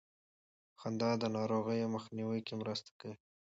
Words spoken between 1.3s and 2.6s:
ناروغیو مخنیوي کې